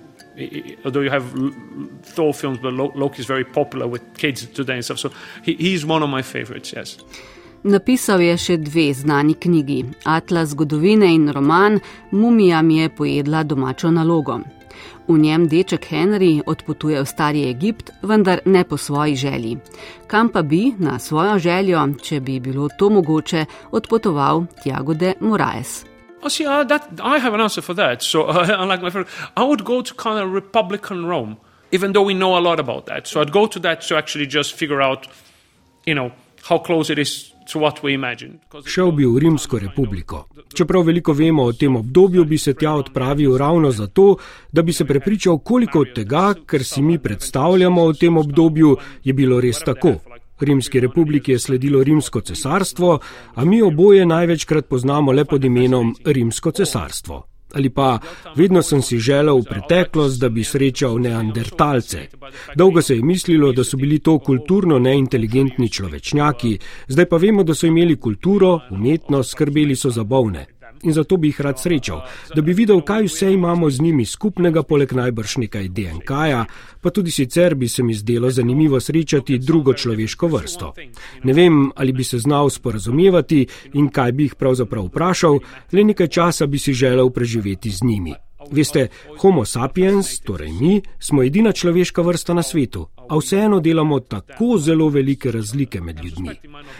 although 0.85 1.05
you 1.05 1.11
have 1.11 1.25
Thor 2.03 2.35
films, 2.35 2.59
but 2.63 2.73
Loki 2.73 3.21
is 3.21 3.29
very 3.29 3.45
popular 3.45 3.89
with 3.89 4.03
kids 4.17 4.47
today 4.47 4.75
and 4.75 4.85
stuff. 4.85 4.99
So 4.99 5.11
he, 5.45 5.55
he's 5.55 5.87
one 5.87 6.05
of 6.05 6.11
my 6.11 6.23
favorites, 6.23 6.73
yes. 6.77 6.99
Napisal 7.63 8.21
je 8.23 8.37
še 8.39 8.57
dve 8.63 8.93
znani 8.95 9.35
knjigi: 9.35 9.85
Atlas 10.05 10.53
zgodovine 10.55 11.11
in 11.15 11.29
roman 11.35 11.81
Mumija 12.11 12.63
mi 12.63 12.79
je 12.79 12.89
pojedla 12.89 13.43
domačo 13.43 13.91
nalogo. 13.91 14.39
V 15.09 15.19
njem 15.19 15.49
deček 15.49 15.87
Henry 15.89 16.43
odpotuje 16.47 17.01
v 17.01 17.09
stari 17.09 17.49
Egipt, 17.49 17.91
vendar 18.03 18.41
ne 18.45 18.65
po 18.65 18.77
svoji 18.77 19.17
želji. 19.17 19.57
Kam 20.07 20.29
pa 20.29 20.43
bi 20.43 20.75
na 20.79 20.99
svojo 20.99 21.39
željo, 21.39 21.81
če 22.03 22.21
bi 22.21 22.41
bilo 22.41 22.69
to 22.79 22.91
mogoče, 22.91 23.45
odpotoval 23.73 24.45
Tiago 24.63 24.95
de 24.95 25.15
Moraes? 25.21 25.85
Oh, 26.23 26.29
see, 26.29 26.45
uh, 26.47 26.67
that, 26.69 26.83
I 27.01 27.21
have 27.21 27.35
an 27.35 27.41
answer 27.41 27.63
for 27.63 27.77
that. 27.77 28.03
So, 28.03 28.29
uh, 28.29 28.47
unlike 28.63 28.83
my 28.83 28.91
friend, 28.91 29.07
I 29.37 29.45
would 29.45 29.65
go 29.65 29.83
to 29.83 29.95
kind 29.95 30.19
of 30.19 30.35
Republican 30.35 31.07
Rome, 31.07 31.37
even 31.73 31.93
though 31.93 32.05
we 32.05 32.15
know 32.15 32.37
a 32.37 32.43
lot 32.43 32.61
about 32.61 32.87
that. 32.87 33.07
So, 33.07 33.23
I'd 33.23 33.33
go 33.33 33.47
to 33.47 33.59
that 33.61 33.81
to 33.89 33.97
actually 33.97 34.27
just 34.27 34.53
figure 34.55 34.83
out, 34.83 35.09
you 35.87 35.95
know, 35.95 36.11
how 36.43 36.59
close 36.59 36.91
it 36.91 36.99
is 36.99 37.33
Šel 38.67 38.91
bi 38.93 39.07
v 39.07 39.19
Rimsko 39.19 39.59
republiko. 39.59 40.27
Čeprav 40.55 40.83
veliko 40.83 41.13
vemo 41.13 41.45
o 41.45 41.53
tem 41.53 41.77
obdobju, 41.77 42.25
bi 42.25 42.39
se 42.39 42.55
tja 42.55 42.73
odpravil 42.73 43.37
ravno 43.37 43.71
zato, 43.71 44.17
da 44.53 44.63
bi 44.63 44.73
se 44.73 44.85
prepričal, 44.85 45.39
koliko 45.39 45.81
od 45.81 45.95
tega, 45.95 46.35
kar 46.47 46.65
si 46.65 46.83
mi 46.83 46.99
predstavljamo 46.99 47.83
o 47.83 47.93
tem 47.93 48.17
obdobju, 48.17 48.77
je 49.05 49.13
bilo 49.13 49.41
res 49.41 49.59
tako. 49.59 49.95
Rimski 50.41 50.81
republiki 50.81 51.33
je 51.33 51.39
sledilo 51.39 51.83
Rimsko 51.83 52.21
cesarstvo, 52.21 52.99
a 53.35 53.45
mi 53.45 53.63
oboje 53.63 54.07
največkrat 54.07 54.69
poznamo 54.69 55.13
le 55.13 55.25
pod 55.25 55.45
imenom 55.45 55.97
Rimsko 56.05 56.51
cesarstvo. 56.51 57.38
Ali 57.55 57.71
pa 57.71 57.99
vedno 58.37 58.63
sem 58.63 58.83
si 58.83 58.99
želel 58.99 59.41
v 59.41 59.45
preteklost, 59.51 60.21
da 60.21 60.29
bi 60.29 60.45
srečal 60.45 60.99
neandertalce. 61.01 62.07
Dolgo 62.55 62.83
se 62.83 62.97
je 62.97 63.03
mislilo, 63.03 63.53
da 63.53 63.65
so 63.65 63.77
bili 63.77 63.99
to 63.99 64.19
kulturno 64.19 64.79
neinteligentni 64.79 65.71
človečnjaki, 65.71 66.59
zdaj 66.89 67.09
pa 67.09 67.17
vemo, 67.17 67.43
da 67.43 67.55
so 67.55 67.67
imeli 67.67 67.97
kulturo, 67.97 68.59
umetnost, 68.71 69.31
skrbeli 69.31 69.77
so 69.77 69.91
za 69.91 70.05
bolne 70.05 70.58
in 70.83 70.93
zato 70.93 71.17
bi 71.17 71.29
jih 71.29 71.41
rad 71.41 71.61
srečal, 71.61 72.03
da 72.35 72.43
bi 72.43 72.53
videl, 72.53 72.81
kaj 72.81 73.09
vse 73.09 73.33
imamo 73.33 73.71
z 73.71 73.83
njimi 73.83 74.05
skupnega, 74.05 74.63
poleg 74.63 74.93
najbrž 74.93 75.37
nekaj 75.37 75.69
DNK-ja, 75.69 76.45
pa 76.81 76.91
tudi 76.91 77.11
sicer 77.11 77.55
bi 77.55 77.69
se 77.69 77.83
mi 77.83 77.95
zdelo 77.95 78.31
zanimivo 78.31 78.81
srečati 78.81 79.39
drugo 79.39 79.75
človeško 79.75 80.29
vrsto. 80.29 80.73
Ne 81.25 81.33
vem, 81.33 81.71
ali 81.77 81.93
bi 81.93 82.05
se 82.05 82.19
znal 82.19 82.51
sporazumevati 82.51 83.47
in 83.75 83.89
kaj 83.89 84.13
bi 84.13 84.29
jih 84.29 84.35
pravzaprav 84.35 84.89
vprašal, 84.89 85.39
le 85.73 85.85
nekaj 85.85 86.09
časa 86.09 86.47
bi 86.47 86.59
si 86.59 86.73
želel 86.73 87.11
preživeti 87.11 87.71
z 87.71 87.85
njimi. 87.85 88.15
Veste, 88.51 88.89
Homo 89.19 89.45
sapiens, 89.45 90.21
torej 90.21 90.53
mi, 90.61 90.83
smo 90.99 91.23
edina 91.23 91.53
človeška 91.53 92.03
vrsta 92.03 92.35
na 92.35 92.43
svetu, 92.43 92.87
a 93.09 93.19
vseeno 93.19 93.61
delamo 93.61 94.01
tako 94.01 94.59
zelo 94.59 94.89
velike 94.89 95.33
razlike 95.33 95.81
med 95.81 96.05
ljudmi. 96.05 96.31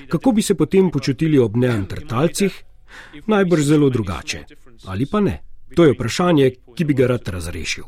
Kako 0.09 0.33
bi 0.33 0.43
se 0.43 0.55
potem 0.55 0.91
počutili 0.91 1.39
ob 1.39 1.57
neandertalcih, 1.57 2.65
Najbrž 3.27 3.63
zelo 3.63 3.91
drugače. 3.91 4.45
Ali 4.87 5.07
pa 5.07 5.21
ne? 5.21 5.43
To 5.77 5.85
je 5.85 5.93
vprašanje, 5.93 6.51
ki 6.77 6.85
bi 6.85 6.95
ga 6.95 7.07
rad 7.07 7.29
razrešil. 7.29 7.85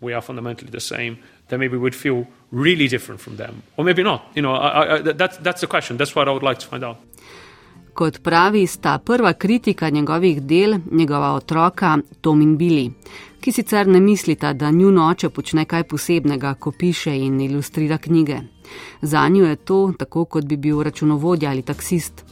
We 0.00 0.12
are 0.12 0.20
fundamentally 0.20 0.70
the 0.70 0.80
same, 0.80 1.16
then 1.48 1.58
maybe 1.58 1.76
we'd 1.76 1.94
feel 1.94 2.26
really 2.52 2.86
different 2.88 3.20
from 3.20 3.36
them. 3.36 3.62
Or 3.76 3.84
maybe 3.84 4.02
not. 4.02 4.20
You 4.34 4.42
know, 4.42 4.52
I, 4.52 4.96
I, 4.96 5.12
that's, 5.16 5.38
that's 5.38 5.60
the 5.60 5.66
question. 5.66 5.96
That's 5.96 6.14
what 6.14 6.28
I 6.28 6.32
would 6.32 6.42
like 6.42 6.58
to 6.58 6.66
find 6.66 6.84
out. 6.84 6.96
Kot 7.96 8.18
pravi, 8.22 8.66
sta 8.66 8.98
prva 8.98 9.32
kritika 9.32 9.88
njegovih 9.90 10.42
del 10.42 10.74
njegova 10.90 11.32
otroka 11.32 11.98
Tom 12.20 12.42
in 12.42 12.58
Billy, 12.58 12.90
ki 13.40 13.52
sicer 13.52 13.86
ne 13.86 14.00
mislita, 14.00 14.52
da 14.52 14.70
njun 14.70 14.98
oče 14.98 15.30
počne 15.30 15.64
kaj 15.64 15.84
posebnega, 15.88 16.54
ko 16.54 16.72
piše 16.78 17.16
in 17.16 17.40
ilustrira 17.40 17.98
knjige. 17.98 18.36
Za 19.02 19.28
njo 19.28 19.46
je 19.46 19.56
to 19.56 19.92
tako, 19.98 20.24
kot 20.24 20.44
bi 20.44 20.56
bil 20.56 20.82
računovodja 20.82 21.50
ali 21.50 21.62
taksist. 21.62 22.25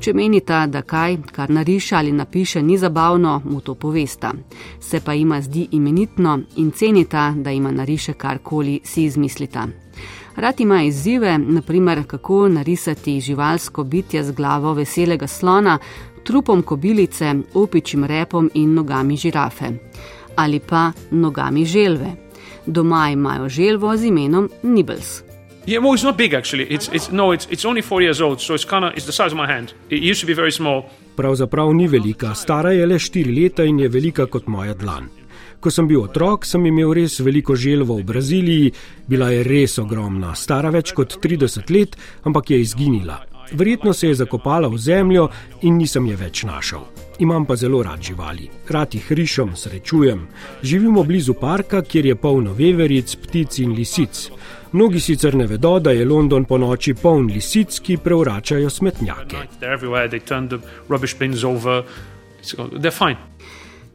Če 0.00 0.14
menita, 0.16 0.62
da 0.66 0.80
kaj, 0.80 1.18
kar 1.36 1.50
nariše 1.52 1.96
ali 1.96 2.12
napiše, 2.12 2.62
ni 2.62 2.78
zabavno, 2.78 3.34
mu 3.44 3.60
to 3.60 3.74
povesta. 3.74 4.32
Se 4.80 5.00
pa 5.04 5.14
ima 5.14 5.40
zdi 5.40 5.66
imenitno 5.76 6.38
in 6.56 6.70
cenita, 6.70 7.34
da 7.36 7.50
ima 7.50 7.70
nariše 7.70 8.12
karkoli 8.12 8.80
si 8.84 9.04
izmislita. 9.04 9.66
Rad 10.36 10.60
ima 10.60 10.82
izzive, 10.82 11.38
naprimer, 11.38 12.06
kako 12.06 12.48
narisati 12.48 13.20
živalsko 13.20 13.84
bitje 13.84 14.24
z 14.24 14.32
glavo 14.32 14.72
veselega 14.72 15.26
slona, 15.26 15.78
trupom 16.24 16.62
kobilice, 16.62 17.34
opičim 17.54 18.04
repom 18.04 18.50
in 18.54 18.74
nogami 18.74 19.16
žirafe. 19.16 19.68
Ali 20.36 20.60
pa 20.60 20.92
nogami 21.10 21.64
želve. 21.64 22.16
Doma 22.66 23.10
imajo 23.10 23.48
želvo 23.48 23.96
z 23.96 24.04
imenom 24.04 24.50
Nibbles. 24.62 25.29
Yeah, 25.66 25.78
well, 25.78 25.92
it's 25.92 26.02
not 26.02 26.16
big 26.16 26.34
actually. 26.34 26.64
It's, 26.64 26.88
it's, 26.88 27.10
no, 27.12 27.32
it's, 27.32 27.46
it's 27.50 27.64
only 27.64 27.82
four 27.82 28.02
years 28.02 28.20
old, 28.20 28.40
so 28.40 28.54
it's 28.54 28.64
kind 28.64 28.84
of 28.84 28.92
it's 28.96 29.06
the 29.06 29.12
size 29.12 29.32
of 29.32 29.38
my 29.38 29.46
hand. 29.46 29.74
It 29.90 30.02
used 30.02 30.20
to 30.20 30.26
be 30.26 30.34
very 30.34 30.52
small. 30.52 30.84
Pravzaprav 31.16 31.74
ni 31.74 31.88
velika, 31.88 32.34
stara 32.34 32.72
je 32.72 32.86
le 32.86 32.98
štiri 32.98 33.42
leta 33.42 33.64
in 33.64 33.78
je 33.80 33.88
velika 33.88 34.26
kot 34.26 34.46
moja 34.46 34.74
dlan. 34.74 35.08
Ko 35.60 35.70
sem 35.70 35.88
bil 35.88 36.00
otrok, 36.00 36.46
sem 36.48 36.64
imel 36.66 36.94
res 36.96 37.18
veliko 37.20 37.56
želvo 37.56 37.98
v 37.98 38.04
Braziliji, 38.08 38.72
bila 39.06 39.28
je 39.30 39.42
res 39.44 39.76
ogromna, 39.78 40.32
stara 40.34 40.70
več 40.70 40.94
kot 40.96 41.18
30 41.20 41.68
let, 41.76 41.96
ampak 42.24 42.50
je 42.50 42.60
izginila. 42.60 43.20
Verjetno 43.52 43.92
se 43.92 44.08
je 44.08 44.14
zakopala 44.14 44.68
v 44.68 44.78
zemljo 44.78 45.28
in 45.60 45.76
nisem 45.76 46.06
je 46.06 46.16
več 46.16 46.44
našel. 46.48 46.86
Imam 47.20 47.44
pa 47.44 47.56
zelo 47.56 47.82
rad 47.82 48.02
živali, 48.02 48.48
rad 48.68 48.94
jih 48.94 49.12
rišem, 49.12 49.56
srečujem. 49.56 50.28
Živimo 50.62 51.02
blizu 51.02 51.34
parka, 51.34 51.82
kjer 51.82 52.06
je 52.06 52.14
polno 52.14 52.52
veveric, 52.52 53.16
ptic 53.16 53.58
in 53.58 53.72
lisic. 53.72 54.30
Mnogi 54.72 55.00
sicer 55.00 55.34
ne 55.34 55.46
vedo, 55.46 55.78
da 55.78 55.90
je 55.90 56.04
London 56.04 56.44
po 56.44 56.58
noči 56.58 56.94
poln 56.94 57.26
lisic, 57.26 57.80
ki 57.80 57.96
prevračajo 57.96 58.70
smetnjake. 58.70 59.36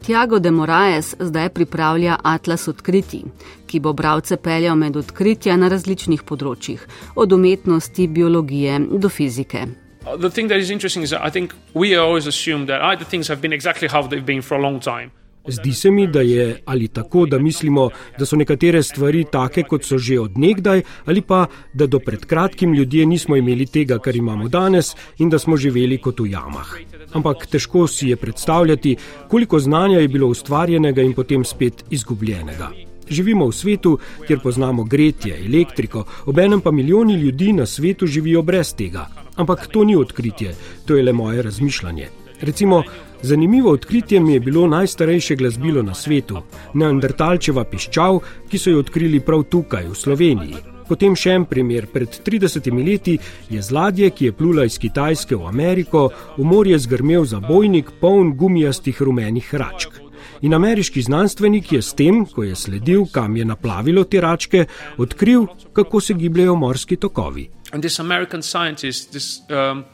Tiago 0.06 0.40
de 0.40 0.52
Moraes 0.52 1.16
zdaj 1.20 1.50
pripravlja 1.50 2.18
Atlas 2.24 2.68
odkritij, 2.68 3.24
ki 3.66 3.80
bo 3.80 3.94
bralce 3.94 4.38
peljal 4.38 4.76
med 4.76 4.98
odkritja 4.98 5.58
na 5.58 5.68
različnih 5.68 6.22
področjih, 6.24 6.86
od 7.16 7.34
umetnosti, 7.34 8.08
biologije 8.08 8.80
do 8.92 9.10
fizike. 9.10 9.66
The 10.06 10.30
thing 10.30 10.48
that 10.50 10.60
is 10.60 10.70
interesting 10.70 11.04
is 11.04 11.10
that 11.10 11.22
I 11.28 11.32
think 11.32 11.54
we 11.74 11.98
always 11.98 12.28
assume 12.28 12.66
that 12.68 12.82
either 12.82 13.06
things 13.06 13.28
have 13.28 13.42
been 13.42 13.54
exactly 13.54 13.88
how 13.88 14.08
they've 14.08 14.26
been 14.26 14.42
for 14.42 14.58
a 14.58 14.62
long 14.62 14.80
time. 14.80 15.12
Zdi 15.48 15.74
se 15.74 15.92
mi, 15.92 16.08
da 16.08 16.22
je 16.22 16.62
ali 16.66 16.88
tako, 16.88 17.26
da 17.26 17.40
mislimo, 17.40 17.90
da 18.20 18.26
so 18.26 18.36
nekatere 18.36 18.84
stvari 18.84 19.26
take, 19.32 19.64
kot 19.64 19.84
so 19.84 19.98
že 19.98 20.20
odnegdaj, 20.20 20.82
ali 21.06 21.22
pa 21.22 21.46
da 21.74 21.86
do 21.88 22.00
pred 22.00 22.26
kratkim 22.26 22.74
ljudje 22.74 23.06
nismo 23.06 23.36
imeli 23.36 23.66
tega, 23.66 24.00
kar 24.00 24.16
imamo 24.16 24.48
danes 24.48 24.96
in 25.18 25.30
da 25.30 25.40
smo 25.40 25.58
živeli 25.58 25.98
kot 25.98 26.20
v 26.20 26.32
jamah. 26.32 26.74
Ampak 27.14 27.46
težko 27.46 27.88
si 27.88 28.10
je 28.10 28.16
predstavljati, 28.16 28.98
koliko 29.30 29.60
znanja 29.60 30.00
je 30.00 30.08
bilo 30.08 30.28
ustvarjenega 30.28 31.02
in 31.02 31.14
potem 31.14 31.46
spet 31.46 31.86
izgubljenega. 31.90 32.72
Živimo 33.10 33.48
v 33.48 33.54
svetu, 33.54 33.98
kjer 34.28 34.40
poznamo 34.44 34.84
gretje, 34.84 35.38
elektriko, 35.46 36.06
obenem 36.26 36.62
pa 36.62 36.72
milijoni 36.72 37.14
ljudi 37.14 37.54
na 37.54 37.66
svetu 37.66 38.08
živijo 38.08 38.42
brez 38.42 38.74
tega. 38.76 39.08
Ampak 39.36 39.68
to 39.68 39.84
ni 39.84 39.96
odkritje, 39.96 40.56
to 40.86 40.96
je 40.96 41.04
le 41.04 41.14
moje 41.14 41.42
razmišljanje. 41.42 42.08
Recimo, 42.42 42.84
Zanimivo 43.22 43.72
odkritje 43.72 44.20
mi 44.20 44.34
je 44.34 44.40
bilo 44.40 44.68
najstarejše 44.68 45.36
glasbilo 45.36 45.82
na 45.84 45.94
svetu, 45.94 46.42
Neandertalčeva 46.74 47.64
piščal, 47.64 48.20
ki 48.50 48.58
so 48.58 48.70
jo 48.70 48.84
odkrili 48.84 49.20
prav 49.20 49.44
tukaj, 49.50 49.88
v 49.90 49.96
Sloveniji. 49.96 50.62
Potem 50.86 51.16
še 51.18 51.34
en 51.34 51.46
primer. 51.50 51.88
Pred 51.90 52.20
30 52.26 52.70
leti 52.86 53.18
je 53.50 53.62
z 53.62 53.74
ladje, 53.74 54.12
ki 54.14 54.30
je 54.30 54.38
plula 54.38 54.68
iz 54.70 54.78
Kitajske 54.78 55.36
v 55.36 55.50
Ameriko, 55.50 56.10
v 56.38 56.46
morje 56.46 56.80
zgrmel 56.86 57.26
zabojnik 57.26 57.96
poln 58.02 58.36
gumijastih 58.38 59.02
rumenih 59.02 59.54
račk. 59.54 60.05
In 60.42 60.54
ameriški 60.54 61.02
znanstvenik 61.02 61.72
je 61.72 61.82
s 61.82 61.94
tem, 61.94 62.26
ko 62.26 62.44
je 62.44 62.56
sledil, 62.56 63.06
kam 63.12 63.38
je 63.38 63.46
naplavilo 63.46 64.04
te 64.04 64.22
račke, 64.22 64.66
odkril, 64.98 65.48
kako 65.74 66.02
se 66.02 66.14
gibljajo 66.14 66.56
morski 66.56 66.96
tokovi. 66.96 67.50
In 67.74 67.82
ta 67.82 67.90
ameriški 68.00 68.42
znanstvenik, 68.42 69.86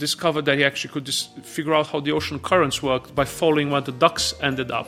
discovered 0.00 0.44
that 0.46 0.56
he 0.58 0.64
actually 0.64 0.92
could 0.92 1.04
dis- 1.04 1.28
figure 1.44 1.74
out 1.74 1.86
how 1.92 2.00
the 2.00 2.12
ocean 2.12 2.38
currents 2.38 2.82
worked 2.82 3.14
by 3.14 3.24
following 3.24 3.70
where 3.70 3.84
the 3.84 3.92
ducks 3.92 4.34
ended 4.40 4.70
up. 4.70 4.86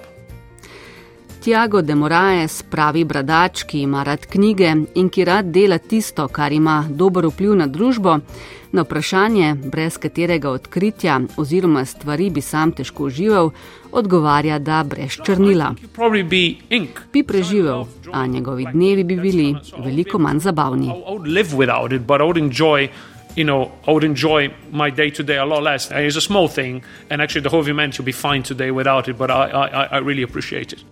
Tiago 1.43 1.83
de 1.83 1.95
Moraes, 1.95 2.63
pravi 2.71 3.05
bradač, 3.05 3.65
ki 3.67 3.81
ima 3.83 4.05
rad 4.07 4.27
knjige 4.31 4.71
in 4.95 5.09
ki 5.11 5.25
rad 5.25 5.51
dela 5.51 5.79
tisto, 5.79 6.29
kar 6.29 6.53
ima 6.53 6.85
dober 6.89 7.27
vpliv 7.27 7.57
na 7.59 7.67
družbo, 7.67 8.21
na 8.73 8.83
vprašanje, 8.83 9.55
brez 9.55 9.99
katerega 9.99 10.51
odkritja 10.51 11.21
oziroma 11.37 11.85
stvari 11.85 12.31
bi 12.31 12.41
sam 12.41 12.73
težko 12.73 13.05
užival, 13.05 13.51
odgovarja, 13.93 14.59
da 14.59 14.83
brez 14.85 15.19
črnila. 15.25 15.75
Bi 17.13 17.23
preživel, 17.23 17.87
a 18.13 18.27
njegovi 18.27 18.67
dnevi 18.73 19.05
bi 19.05 19.17
bili 19.17 19.55
veliko 19.79 20.19
manj 20.19 20.39
zabavni. 20.39 20.93
You 23.35 23.45
know, 23.45 23.71
I 23.87 23.93
would 23.93 24.05
enjoy 24.05 24.51
my 24.71 24.91
day 24.91 25.11
to 25.11 25.23
day 25.23 25.39
a 25.39 25.45
lot 25.45 25.63
less. 25.63 25.91
And 25.91 26.05
it's 26.05 26.17
a 26.17 26.21
small 26.21 26.49
thing, 26.49 26.83
and 27.09 27.23
actually, 27.23 27.41
the 27.41 27.49
whole 27.49 27.67
event 27.67 27.99
will 27.99 28.05
be 28.05 28.13
fine 28.13 28.43
today 28.43 28.71
without 28.71 29.09
it, 29.09 29.17
but 29.17 29.31
I, 29.31 29.45
I, 29.45 29.85
I 29.85 29.99
really 30.01 30.23
appreciate 30.23 30.75
it. 30.75 30.92